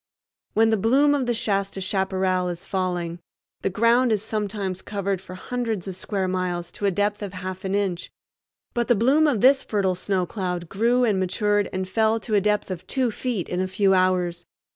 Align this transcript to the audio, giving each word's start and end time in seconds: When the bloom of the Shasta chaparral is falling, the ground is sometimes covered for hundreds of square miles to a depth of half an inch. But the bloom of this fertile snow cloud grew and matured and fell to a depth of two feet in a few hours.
When 0.55 0.71
the 0.71 0.77
bloom 0.81 1.13
of 1.13 1.27
the 1.27 1.33
Shasta 1.35 1.79
chaparral 1.79 2.49
is 2.49 2.65
falling, 2.65 3.19
the 3.61 3.69
ground 3.69 4.11
is 4.11 4.23
sometimes 4.23 4.81
covered 4.81 5.21
for 5.21 5.35
hundreds 5.35 5.87
of 5.87 5.95
square 5.95 6.27
miles 6.27 6.71
to 6.71 6.87
a 6.87 6.89
depth 6.89 7.21
of 7.21 7.33
half 7.33 7.63
an 7.65 7.75
inch. 7.75 8.11
But 8.73 8.87
the 8.87 8.95
bloom 8.95 9.27
of 9.27 9.41
this 9.41 9.61
fertile 9.63 9.93
snow 9.93 10.25
cloud 10.25 10.67
grew 10.69 11.03
and 11.03 11.19
matured 11.19 11.69
and 11.71 11.87
fell 11.87 12.19
to 12.21 12.33
a 12.33 12.41
depth 12.41 12.71
of 12.71 12.87
two 12.87 13.11
feet 13.11 13.47
in 13.47 13.61
a 13.61 13.67
few 13.67 13.93
hours. 13.93 14.47